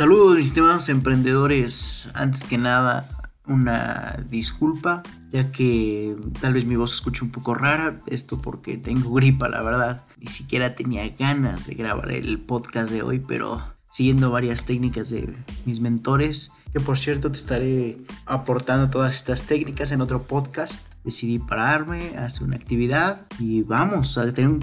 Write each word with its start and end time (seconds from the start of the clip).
Saludos 0.00 0.38
mis 0.38 0.46
estimados 0.46 0.88
emprendedores. 0.88 2.08
Antes 2.14 2.42
que 2.42 2.56
nada, 2.56 3.06
una 3.46 4.24
disculpa, 4.30 5.02
ya 5.28 5.52
que 5.52 6.16
tal 6.40 6.54
vez 6.54 6.64
mi 6.64 6.74
voz 6.74 6.94
escuche 6.94 7.22
un 7.22 7.30
poco 7.30 7.54
rara. 7.54 8.00
Esto 8.06 8.40
porque 8.40 8.78
tengo 8.78 9.12
gripa, 9.14 9.50
la 9.50 9.60
verdad. 9.60 10.06
Ni 10.18 10.28
siquiera 10.28 10.74
tenía 10.74 11.06
ganas 11.18 11.66
de 11.66 11.74
grabar 11.74 12.12
el 12.12 12.38
podcast 12.40 12.90
de 12.90 13.02
hoy, 13.02 13.18
pero 13.18 13.62
siguiendo 13.90 14.30
varias 14.30 14.64
técnicas 14.64 15.10
de 15.10 15.36
mis 15.66 15.80
mentores, 15.80 16.50
que 16.72 16.80
por 16.80 16.96
cierto 16.96 17.30
te 17.30 17.36
estaré 17.36 17.98
aportando 18.24 18.88
todas 18.88 19.14
estas 19.14 19.42
técnicas 19.42 19.92
en 19.92 20.00
otro 20.00 20.22
podcast. 20.22 20.82
Decidí 21.04 21.38
pararme, 21.40 22.16
hacer 22.16 22.44
una 22.44 22.56
actividad 22.56 23.26
y 23.38 23.64
vamos, 23.64 24.18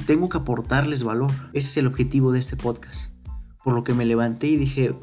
tengo 0.07 0.29
que 0.29 0.37
aportarles 0.39 1.03
valor. 1.03 1.29
Ese 1.53 1.69
es 1.69 1.77
el 1.77 1.85
objetivo 1.85 2.31
de 2.31 2.39
este 2.39 2.57
podcast. 2.57 3.11
Por 3.63 3.75
lo 3.75 3.83
que 3.83 3.93
me 3.93 4.05
levanté 4.05 4.47
y 4.47 4.55
dije, 4.55 4.95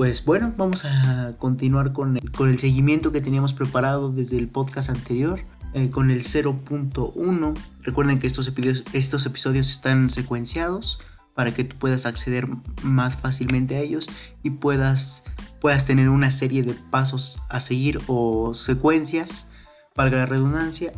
pues 0.00 0.24
bueno, 0.24 0.54
vamos 0.56 0.86
a 0.86 1.34
continuar 1.36 1.92
con 1.92 2.16
el, 2.16 2.32
con 2.32 2.48
el 2.48 2.58
seguimiento 2.58 3.12
que 3.12 3.20
teníamos 3.20 3.52
preparado 3.52 4.10
desde 4.10 4.38
el 4.38 4.48
podcast 4.48 4.88
anterior. 4.88 5.40
Eh, 5.74 5.90
con 5.90 6.10
el 6.10 6.22
0.1. 6.22 7.54
Recuerden 7.82 8.18
que 8.18 8.26
estos 8.26 8.48
episodios, 8.48 8.82
estos 8.94 9.26
episodios 9.26 9.70
están 9.70 10.08
secuenciados 10.08 11.00
para 11.34 11.52
que 11.52 11.64
tú 11.64 11.76
puedas 11.76 12.06
acceder 12.06 12.48
más 12.82 13.18
fácilmente 13.18 13.76
a 13.76 13.80
ellos 13.80 14.08
y 14.42 14.48
puedas, 14.48 15.24
puedas 15.60 15.84
tener 15.84 16.08
una 16.08 16.30
serie 16.30 16.62
de 16.62 16.72
pasos 16.90 17.42
a 17.50 17.60
seguir 17.60 18.00
o 18.06 18.54
secuencias, 18.54 19.48
valga 19.94 20.16
la 20.16 20.26
redundancia. 20.26 20.94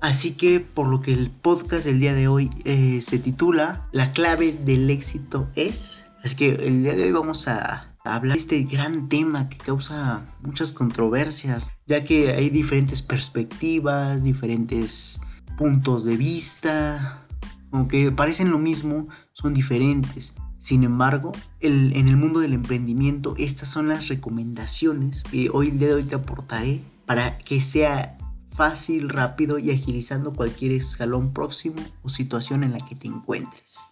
Así 0.00 0.32
que 0.32 0.60
por 0.60 0.86
lo 0.86 1.02
que 1.02 1.12
el 1.12 1.28
podcast 1.28 1.84
del 1.84 2.00
día 2.00 2.14
de 2.14 2.26
hoy 2.26 2.48
eh, 2.64 3.02
se 3.02 3.18
titula 3.18 3.86
La 3.92 4.12
clave 4.12 4.56
del 4.64 4.88
éxito 4.88 5.46
es... 5.56 6.06
Así 6.24 6.36
que 6.36 6.54
el 6.54 6.82
día 6.82 6.96
de 6.96 7.04
hoy 7.04 7.12
vamos 7.12 7.46
a 7.48 7.95
hablar 8.14 8.36
de 8.36 8.40
este 8.40 8.62
gran 8.62 9.08
tema 9.08 9.48
que 9.48 9.58
causa 9.58 10.26
muchas 10.42 10.72
controversias, 10.72 11.72
ya 11.86 12.04
que 12.04 12.32
hay 12.32 12.50
diferentes 12.50 13.02
perspectivas, 13.02 14.22
diferentes 14.22 15.20
puntos 15.58 16.04
de 16.04 16.16
vista, 16.16 17.26
aunque 17.72 18.12
parecen 18.12 18.50
lo 18.50 18.58
mismo, 18.58 19.08
son 19.32 19.54
diferentes. 19.54 20.34
Sin 20.58 20.82
embargo, 20.82 21.32
en 21.60 22.08
el 22.08 22.16
mundo 22.16 22.40
del 22.40 22.52
emprendimiento, 22.52 23.34
estas 23.38 23.68
son 23.68 23.88
las 23.88 24.08
recomendaciones 24.08 25.22
que 25.22 25.48
hoy 25.50 25.68
el 25.68 25.78
día 25.78 25.88
de 25.88 25.94
hoy 25.94 26.04
te 26.04 26.16
aportaré 26.16 26.82
para 27.06 27.38
que 27.38 27.60
sea 27.60 28.18
fácil, 28.56 29.10
rápido 29.10 29.58
y 29.58 29.70
agilizando 29.70 30.32
cualquier 30.32 30.72
escalón 30.72 31.32
próximo 31.32 31.76
o 32.02 32.08
situación 32.08 32.64
en 32.64 32.72
la 32.72 32.78
que 32.78 32.96
te 32.96 33.06
encuentres. 33.06 33.86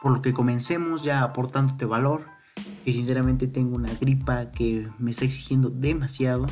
Por 0.00 0.12
lo 0.12 0.22
que 0.22 0.32
comencemos 0.32 1.02
ya 1.02 1.22
aportándote 1.22 1.84
valor 1.84 2.26
que 2.84 2.92
sinceramente 2.92 3.46
tengo 3.46 3.76
una 3.76 3.92
gripa 3.94 4.50
que 4.50 4.88
me 4.98 5.10
está 5.10 5.24
exigiendo 5.24 5.70
demasiado 5.70 6.46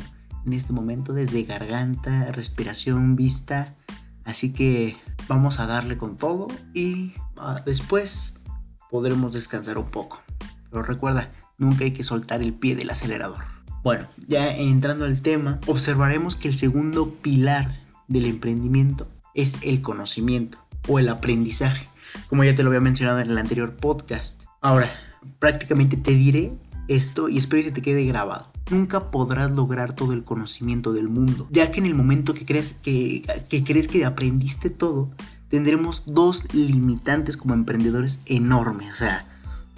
en 0.45 0.53
este 0.53 0.73
momento 0.73 1.13
desde 1.13 1.43
garganta, 1.43 2.31
respiración, 2.31 3.15
vista. 3.15 3.75
Así 4.25 4.53
que 4.53 4.95
vamos 5.27 5.59
a 5.59 5.67
darle 5.67 5.97
con 5.97 6.17
todo 6.17 6.47
y 6.73 7.13
ah, 7.37 7.61
después 7.65 8.39
podremos 8.89 9.33
descansar 9.33 9.77
un 9.77 9.89
poco. 9.89 10.21
Pero 10.69 10.83
recuerda, 10.83 11.29
nunca 11.57 11.83
hay 11.83 11.91
que 11.91 12.03
soltar 12.03 12.41
el 12.41 12.53
pie 12.53 12.75
del 12.75 12.89
acelerador. 12.89 13.43
Bueno, 13.83 14.07
ya 14.27 14.55
entrando 14.55 15.05
al 15.05 15.21
tema, 15.21 15.59
observaremos 15.67 16.35
que 16.35 16.47
el 16.47 16.53
segundo 16.53 17.15
pilar 17.15 17.79
del 18.07 18.25
emprendimiento 18.25 19.07
es 19.33 19.59
el 19.63 19.81
conocimiento 19.81 20.57
o 20.87 20.99
el 20.99 21.09
aprendizaje, 21.09 21.87
como 22.27 22.43
ya 22.43 22.55
te 22.55 22.63
lo 22.63 22.69
había 22.69 22.79
mencionado 22.79 23.19
en 23.19 23.29
el 23.29 23.37
anterior 23.37 23.75
podcast. 23.75 24.41
Ahora, 24.61 24.91
prácticamente 25.39 25.97
te 25.97 26.11
diré 26.11 26.53
esto 26.87 27.29
y 27.29 27.37
espero 27.37 27.63
que 27.63 27.71
te 27.71 27.81
quede 27.81 28.05
grabado. 28.05 28.49
Nunca 28.69 29.11
podrás 29.11 29.51
lograr 29.51 29.93
todo 29.93 30.13
el 30.13 30.23
conocimiento 30.23 30.93
del 30.93 31.09
mundo, 31.09 31.47
ya 31.51 31.71
que 31.71 31.79
en 31.79 31.85
el 31.85 31.95
momento 31.95 32.33
que 32.33 32.45
crees 32.45 32.73
que, 32.73 33.23
que 33.49 33.63
crees 33.63 33.87
que 33.87 34.05
aprendiste 34.05 34.69
todo, 34.69 35.09
tendremos 35.49 36.03
dos 36.07 36.53
limitantes 36.53 37.37
como 37.37 37.53
emprendedores 37.53 38.21
enormes. 38.25 38.91
O 38.91 38.95
sea, 38.95 39.25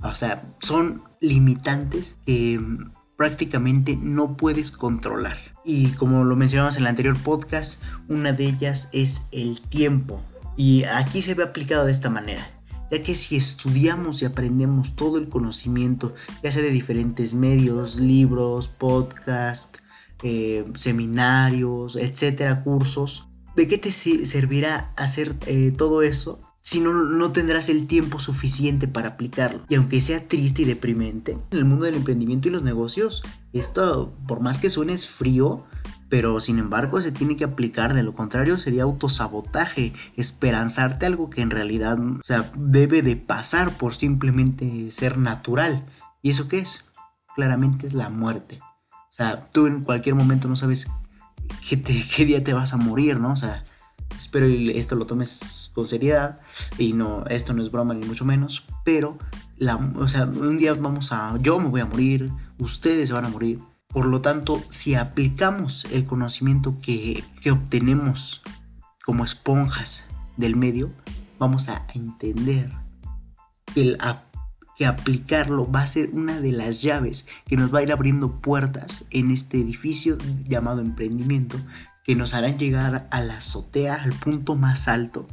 o 0.04 0.16
sea, 0.16 0.44
son 0.60 1.02
limitantes 1.20 2.18
que 2.26 2.60
mm, 2.60 2.92
prácticamente 3.18 3.98
no 4.00 4.38
puedes 4.38 4.72
controlar. 4.72 5.38
Y 5.64 5.90
como 5.94 6.24
lo 6.24 6.36
mencionamos 6.36 6.78
en 6.78 6.84
el 6.84 6.88
anterior 6.88 7.18
podcast, 7.18 7.82
una 8.08 8.34
de 8.34 8.46
ellas 8.46 8.90
es 8.94 9.28
el 9.32 9.62
tiempo. 9.62 10.22
Y 10.58 10.84
aquí 10.84 11.22
se 11.22 11.34
ve 11.34 11.44
aplicado 11.44 11.86
de 11.86 11.92
esta 11.92 12.10
manera 12.10 12.48
ya 12.92 13.02
que 13.04 13.16
si 13.16 13.36
estudiamos 13.36 14.22
y 14.22 14.26
aprendemos 14.26 14.96
todo 14.96 15.18
el 15.18 15.30
conocimiento, 15.30 16.14
ya 16.44 16.52
sea 16.52 16.62
de 16.62 16.70
diferentes 16.70 17.34
medios, 17.34 18.00
libros, 18.00 18.68
podcast, 18.68 19.78
eh, 20.24 20.66
seminarios, 20.76 21.96
etcétera, 21.96 22.64
cursos, 22.64 23.28
¿de 23.56 23.68
qué 23.68 23.78
te 23.78 23.92
servirá 23.92 24.94
hacer 24.96 25.36
eh, 25.46 25.74
todo 25.76 26.02
eso 26.02 26.40
si 26.66 26.80
no, 26.80 26.94
no 26.94 27.32
tendrás 27.32 27.70
el 27.70 27.86
tiempo 27.86 28.18
suficiente 28.18 28.88
para 28.88 29.10
aplicarlo. 29.10 29.62
Y 29.70 29.76
aunque 29.76 30.02
sea 30.02 30.28
triste 30.28 30.64
y 30.64 30.66
deprimente, 30.66 31.34
en 31.34 31.58
el 31.60 31.64
mundo 31.64 31.86
del 31.86 31.94
emprendimiento 31.94 32.48
y 32.48 32.52
los 32.52 32.64
negocios, 32.64 33.22
esto, 33.54 34.16
por 34.28 34.40
más 34.40 34.58
que 34.58 34.72
suene 34.72 34.98
frío, 34.98 35.64
pero 36.10 36.40
sin 36.40 36.60
embargo 36.60 37.02
se 37.02 37.12
tiene 37.12 37.36
que 37.36 37.44
aplicar, 37.44 37.94
de 37.94 38.04
lo 38.04 38.14
contrario 38.14 38.58
sería 38.58 38.84
autosabotaje, 38.84 39.94
esperanzarte 40.16 41.06
algo 41.06 41.30
que 41.30 41.42
en 41.42 41.50
realidad 41.50 42.00
o 42.00 42.22
sea, 42.24 42.52
debe 42.56 43.02
de 43.02 43.16
pasar 43.16 43.78
por 43.78 43.96
simplemente 43.96 44.92
ser 44.92 45.18
natural. 45.18 45.86
¿Y 46.22 46.32
eso 46.32 46.48
qué 46.48 46.60
es? 46.60 46.86
Claramente 47.36 47.88
es 47.88 47.94
la 47.94 48.10
muerte. 48.10 48.60
O 48.92 49.14
sea, 49.14 49.46
tú 49.46 49.68
en 49.68 49.82
cualquier 49.82 50.16
momento 50.16 50.48
no 50.48 50.56
sabes 50.56 50.90
qué, 51.68 51.82
qué 51.82 52.26
día 52.26 52.44
te 52.44 52.54
vas 52.54 52.74
a 52.74 52.78
morir, 52.78 53.20
¿no? 53.20 53.32
O 53.32 53.36
sea, 53.36 53.64
espero 54.18 54.46
esto 54.46 54.96
lo 54.96 55.06
tomes 55.06 55.72
con 55.74 55.88
seriedad 55.88 56.40
y 56.78 56.94
no, 56.94 57.26
esto 57.28 57.54
no 57.54 57.62
es 57.62 57.72
broma 57.72 57.94
ni 57.94 58.06
mucho 58.06 58.26
menos, 58.26 58.66
pero 58.84 59.18
la, 59.58 59.76
o 59.76 60.08
sea, 60.08 60.26
un 60.26 60.58
día 60.58 60.74
vamos 60.74 61.12
a, 61.12 61.38
yo 61.42 61.60
me 61.60 61.68
voy 61.68 61.82
a 61.82 61.86
morir, 61.86 62.32
ustedes 62.58 63.10
se 63.10 63.14
van 63.14 63.26
a 63.26 63.30
morir. 63.30 63.60
Por 63.96 64.08
lo 64.08 64.20
tanto, 64.20 64.62
si 64.70 64.94
aplicamos 64.96 65.88
el 65.90 66.06
conocimiento 66.06 66.76
que, 66.82 67.24
que 67.40 67.52
obtenemos 67.52 68.42
como 69.06 69.24
esponjas 69.24 70.08
del 70.36 70.58
medio, 70.58 70.92
vamos 71.40 71.70
a 71.70 71.88
entender 71.94 72.74
que, 73.74 73.98
que 74.76 74.86
aplicarlo 74.86 75.72
va 75.72 75.84
a 75.84 75.88
ser 75.88 76.10
una 76.12 76.42
de 76.42 76.52
las 76.52 76.82
llaves 76.82 77.26
que 77.48 77.56
nos 77.56 77.74
va 77.74 77.80
a 77.80 77.84
ir 77.84 77.94
abriendo 77.94 78.42
puertas 78.42 79.06
en 79.12 79.32
este 79.32 79.62
edificio 79.62 80.18
llamado 80.44 80.82
emprendimiento, 80.82 81.58
que 82.04 82.16
nos 82.16 82.34
harán 82.34 82.60
llegar 82.60 83.08
a 83.10 83.22
la 83.22 83.38
azotea, 83.38 83.96
al 83.96 84.12
punto 84.12 84.58
más 84.58 84.90
alto, 84.90 85.26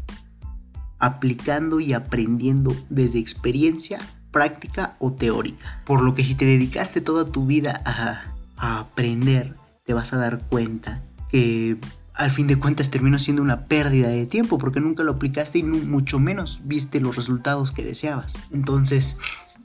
aplicando 1.01 1.81
y 1.81 1.95
aprendiendo 1.95 2.77
desde 2.91 3.19
experiencia 3.19 3.99
práctica 4.31 4.95
o 5.01 5.13
teórica. 5.13 5.83
Por 5.85 6.01
lo 6.01 6.15
que 6.15 6.25
si 6.25 6.37
te 6.37 6.45
dedicaste 6.45 7.01
toda 7.01 7.25
tu 7.33 7.45
vida 7.45 7.83
a, 7.85 8.32
aprender, 8.63 9.57
te 9.85 9.95
vas 9.95 10.13
a 10.13 10.17
dar 10.17 10.41
cuenta 10.49 11.03
que 11.29 11.79
al 12.15 12.31
fin 12.31 12.47
de 12.47 12.59
cuentas 12.59 12.91
terminó 12.91 13.19
siendo 13.19 13.43
una 13.43 13.65
pérdida 13.65 14.09
de 14.09 14.27
tiempo 14.27 14.59
porque 14.59 14.81
nunca 14.81 15.03
lo 15.03 15.13
aplicaste 15.13 15.59
y 15.59 15.63
mucho 15.63 16.19
menos 16.19 16.61
viste 16.65 17.01
los 17.01 17.17
resultados 17.17 17.73
que 17.73 17.85
deseabas. 17.85 18.43
Entonces, 18.53 19.17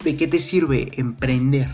¿de 0.03 0.15
qué 0.15 0.27
te 0.27 0.39
sirve 0.39 0.99
emprender 0.99 1.69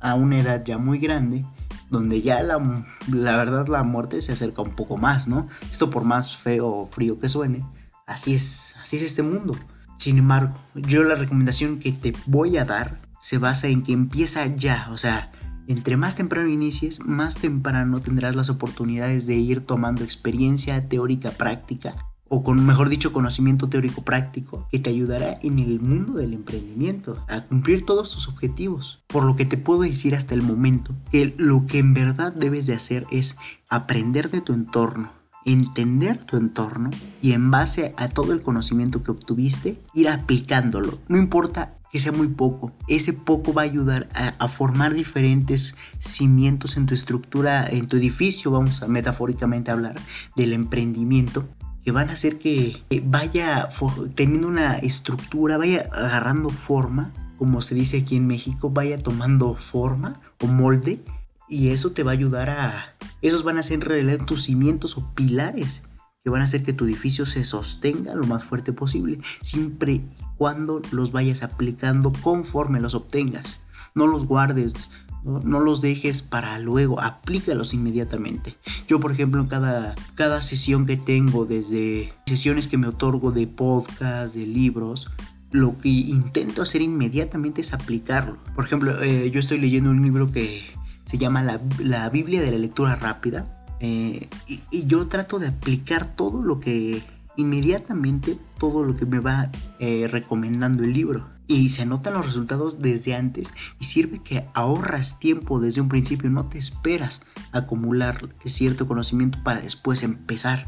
a 0.00 0.14
una 0.14 0.40
edad 0.40 0.64
ya 0.64 0.78
muy 0.78 0.98
grande? 0.98 1.44
donde 1.88 2.20
ya 2.20 2.42
la, 2.42 2.58
la 3.06 3.36
verdad 3.36 3.68
la 3.68 3.84
muerte 3.84 4.20
se 4.20 4.32
acerca 4.32 4.60
un 4.60 4.74
poco 4.74 4.96
más, 4.96 5.28
¿no? 5.28 5.46
Esto 5.70 5.88
por 5.88 6.02
más 6.02 6.36
feo 6.36 6.66
o 6.66 6.88
frío 6.88 7.20
que 7.20 7.28
suene, 7.28 7.62
Así 8.06 8.34
es, 8.34 8.76
así 8.80 8.96
es 8.96 9.02
este 9.02 9.22
mundo. 9.22 9.56
Sin 9.96 10.18
embargo, 10.18 10.56
yo 10.74 11.02
la 11.02 11.16
recomendación 11.16 11.80
que 11.80 11.90
te 11.90 12.14
voy 12.26 12.56
a 12.56 12.64
dar 12.64 13.00
se 13.18 13.38
basa 13.38 13.66
en 13.66 13.82
que 13.82 13.92
empieza 13.92 14.46
ya, 14.46 14.88
o 14.92 14.96
sea, 14.96 15.32
entre 15.68 15.96
más 15.96 16.14
temprano 16.14 16.48
inicies, 16.48 17.00
más 17.00 17.36
temprano 17.36 18.00
tendrás 18.00 18.36
las 18.36 18.50
oportunidades 18.50 19.26
de 19.26 19.36
ir 19.36 19.60
tomando 19.60 20.04
experiencia 20.04 20.88
teórica 20.88 21.30
práctica 21.30 21.96
o 22.28 22.42
con 22.42 22.64
mejor 22.64 22.88
dicho 22.88 23.12
conocimiento 23.12 23.68
teórico 23.68 24.02
práctico 24.02 24.66
que 24.70 24.78
te 24.78 24.90
ayudará 24.90 25.38
en 25.42 25.58
el 25.58 25.80
mundo 25.80 26.14
del 26.14 26.34
emprendimiento 26.34 27.22
a 27.28 27.42
cumplir 27.42 27.84
todos 27.84 28.12
tus 28.12 28.28
objetivos. 28.28 29.00
Por 29.06 29.24
lo 29.24 29.36
que 29.36 29.44
te 29.44 29.58
puedo 29.58 29.82
decir 29.82 30.14
hasta 30.14 30.34
el 30.34 30.42
momento 30.42 30.94
que 31.10 31.34
lo 31.36 31.66
que 31.66 31.78
en 31.78 31.94
verdad 31.94 32.32
debes 32.32 32.66
de 32.66 32.74
hacer 32.74 33.06
es 33.10 33.36
aprender 33.68 34.30
de 34.30 34.40
tu 34.40 34.52
entorno, 34.54 35.12
entender 35.44 36.24
tu 36.24 36.36
entorno 36.36 36.90
y 37.22 37.32
en 37.32 37.50
base 37.50 37.94
a 37.96 38.08
todo 38.08 38.32
el 38.32 38.42
conocimiento 38.42 39.02
que 39.02 39.12
obtuviste, 39.12 39.80
ir 39.94 40.08
aplicándolo. 40.08 40.98
No 41.08 41.18
importa 41.18 41.75
que 41.96 42.00
sea 42.00 42.12
muy 42.12 42.28
poco, 42.28 42.74
ese 42.88 43.14
poco 43.14 43.54
va 43.54 43.62
a 43.62 43.64
ayudar 43.64 44.06
a, 44.12 44.48
formar 44.48 44.92
diferentes 44.92 45.78
cimientos 45.98 46.76
en 46.76 46.84
tu 46.84 46.92
estructura, 46.92 47.66
en 47.66 47.86
tu 47.86 47.96
edificio, 47.96 48.50
vamos 48.50 48.82
a 48.82 48.86
metafóricamente 48.86 49.70
hablar 49.70 49.94
del 50.36 50.52
emprendimiento, 50.52 51.48
que 51.86 51.92
van 51.92 52.10
a 52.10 52.12
hacer 52.12 52.38
que 52.38 52.82
vaya 53.04 53.70
teniendo 54.14 54.46
una 54.46 54.76
estructura, 54.76 55.56
vaya 55.56 55.88
agarrando 55.90 56.50
forma 56.50 57.14
como 57.38 57.62
se 57.62 57.74
dice 57.74 57.96
aquí 57.96 58.16
en 58.16 58.26
México, 58.26 58.68
vaya 58.68 59.02
tomando 59.02 59.54
forma 59.54 60.20
o 60.42 60.46
molde 60.46 61.00
y 61.48 61.68
eso 61.68 61.92
te 61.92 62.02
va 62.02 62.10
a 62.10 62.14
ayudar 62.14 62.50
a... 62.50 62.94
Esos 63.22 63.42
van 63.42 63.56
a 63.56 63.62
ser 63.62 63.76
en 63.76 63.80
realidad 63.80 64.26
tus 64.26 64.44
cimientos 64.44 64.98
o 64.98 65.14
pilares 65.14 65.82
que 66.26 66.30
van 66.30 66.40
a 66.40 66.46
hacer 66.46 66.64
que 66.64 66.72
tu 66.72 66.86
edificio 66.86 67.24
se 67.24 67.44
sostenga 67.44 68.16
lo 68.16 68.26
más 68.26 68.42
fuerte 68.42 68.72
posible, 68.72 69.20
siempre 69.42 69.92
y 69.92 70.04
cuando 70.36 70.82
los 70.90 71.12
vayas 71.12 71.44
aplicando 71.44 72.12
conforme 72.12 72.80
los 72.80 72.96
obtengas. 72.96 73.60
No 73.94 74.08
los 74.08 74.24
guardes, 74.24 74.90
no, 75.22 75.60
los 75.60 75.80
dejes 75.82 76.22
para 76.22 76.58
luego, 76.58 77.00
aplícalos 77.00 77.74
inmediatamente. 77.74 78.56
Yo, 78.88 78.98
por 78.98 79.12
ejemplo, 79.12 79.40
en 79.40 79.46
cada, 79.46 79.94
cada 80.16 80.40
sesión 80.40 80.84
que 80.84 80.96
tengo, 80.96 81.46
desde 81.46 82.12
sesiones 82.26 82.66
que 82.66 82.76
me 82.76 82.88
otorgo 82.88 83.30
de 83.30 83.46
podcast, 83.46 84.34
de 84.34 84.48
libros, 84.48 85.08
lo 85.52 85.78
que 85.78 85.90
intento 85.90 86.60
hacer 86.60 86.82
inmediatamente 86.82 87.60
es 87.60 87.72
aplicarlo. 87.72 88.38
Por 88.56 88.64
ejemplo, 88.64 89.00
eh, 89.00 89.30
yo 89.30 89.38
estoy 89.38 89.60
leyendo 89.60 89.90
un 89.90 90.02
libro 90.02 90.32
que 90.32 90.64
se 91.04 91.18
llama 91.18 91.44
la, 91.44 91.60
la 91.78 92.10
Biblia 92.10 92.42
de 92.42 92.50
la 92.50 92.58
lectura 92.58 92.96
rápida 92.96 93.55
eh, 93.80 94.28
y, 94.46 94.86
yo 94.86 95.06
trato 95.08 95.38
de 95.38 95.48
aplicar 95.48 96.14
todo 96.14 96.42
lo 96.42 96.60
que 96.60 97.02
inmediatamente, 97.36 98.38
todo 98.58 98.84
lo 98.84 98.96
que 98.96 99.06
me 99.06 99.18
va 99.18 99.50
eh, 99.78 100.08
recomendando 100.10 100.84
el 100.84 100.92
libro. 100.92 101.28
Y 101.48 101.68
se 101.68 101.82
anotan 101.82 102.14
los 102.14 102.26
resultados 102.26 102.80
desde 102.80 103.14
antes 103.14 103.54
y 103.78 103.84
sirve 103.84 104.20
que 104.20 104.44
ahorras 104.54 105.20
tiempo 105.20 105.60
desde 105.60 105.80
un 105.80 105.88
principio, 105.88 106.28
no 106.28 106.46
te 106.46 106.58
esperas 106.58 107.22
acumular 107.52 108.34
cierto 108.44 108.88
conocimiento 108.88 109.38
para 109.44 109.60
después 109.60 110.02
empezar. 110.02 110.66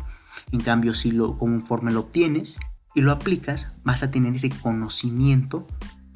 En 0.53 0.61
cambio, 0.61 0.95
si 0.95 1.11
lo 1.11 1.37
conforme 1.37 1.91
lo 1.91 2.01
obtienes 2.01 2.59
y 2.95 3.01
lo 3.01 3.11
aplicas, 3.11 3.73
vas 3.83 4.03
a 4.03 4.11
tener 4.11 4.35
ese 4.35 4.51
conocimiento 4.51 5.67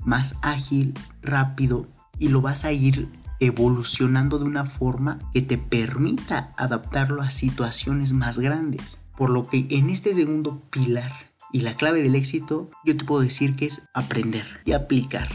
más 0.04 0.36
ágil, 0.42 0.94
rápido 1.22 1.88
y 2.18 2.28
lo 2.28 2.40
vas 2.40 2.64
a 2.64 2.72
ir 2.72 3.08
evolucionando 3.42 4.38
de 4.38 4.44
una 4.44 4.66
forma 4.66 5.18
que 5.34 5.42
te 5.42 5.58
permita 5.58 6.54
adaptarlo 6.56 7.22
a 7.22 7.30
situaciones 7.30 8.12
más 8.12 8.38
grandes. 8.38 9.00
Por 9.16 9.30
lo 9.30 9.48
que 9.48 9.66
en 9.70 9.90
este 9.90 10.14
segundo 10.14 10.62
pilar 10.70 11.12
y 11.52 11.62
la 11.62 11.74
clave 11.74 12.04
del 12.04 12.14
éxito, 12.14 12.70
yo 12.84 12.96
te 12.96 13.04
puedo 13.04 13.20
decir 13.20 13.56
que 13.56 13.66
es 13.66 13.88
aprender 13.94 14.46
y 14.64 14.72
aplicar. 14.72 15.26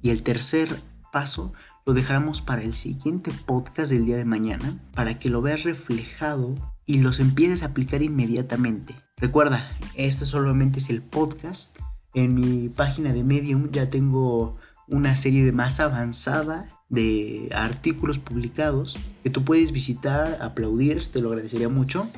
Y 0.00 0.10
el 0.10 0.22
tercer 0.22 0.80
paso 1.12 1.52
lo 1.84 1.92
dejaremos 1.92 2.40
para 2.40 2.62
el 2.62 2.72
siguiente 2.72 3.32
podcast 3.46 3.90
del 3.90 4.06
día 4.06 4.16
de 4.16 4.24
mañana, 4.24 4.78
para 4.94 5.18
que 5.18 5.28
lo 5.28 5.42
veas 5.42 5.64
reflejado 5.64 6.54
y 6.86 7.00
los 7.00 7.18
empieces 7.18 7.64
a 7.64 7.66
aplicar 7.66 8.00
inmediatamente. 8.00 8.94
Recuerda, 9.16 9.68
este 9.96 10.24
solamente 10.24 10.78
es 10.78 10.88
el 10.88 11.02
podcast. 11.02 11.76
En 12.14 12.36
mi 12.36 12.68
página 12.68 13.12
de 13.12 13.24
Medium 13.24 13.72
ya 13.72 13.90
tengo 13.90 14.56
una 14.86 15.16
serie 15.16 15.44
de 15.44 15.52
más 15.52 15.80
avanzada 15.80 16.79
de 16.90 17.48
artículos 17.54 18.18
publicados 18.18 18.96
que 19.22 19.30
tú 19.30 19.44
puedes 19.44 19.72
visitar, 19.72 20.38
aplaudir, 20.42 21.02
te 21.10 21.20
lo 21.20 21.28
agradecería 21.28 21.68
mucho, 21.68 22.10